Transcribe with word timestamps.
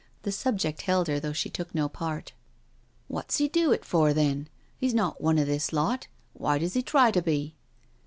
The 0.23 0.31
subject 0.31 0.81
held 0.81 1.07
her 1.09 1.19
though 1.19 1.31
she 1.31 1.51
took 1.51 1.75
no 1.75 1.87
part." 1.87 2.33
Wot's 3.07 3.37
he 3.37 3.47
do 3.47 3.71
it 3.71 3.85
for, 3.85 4.15
then? 4.15 4.49
He's 4.79 4.95
not 4.95 5.21
one 5.21 5.37
of 5.37 5.45
this 5.45 5.69
lot^why 5.69 6.59
does 6.59 6.73
he 6.73 6.81
try 6.81 7.11
to 7.11 7.21
be?" 7.21 7.53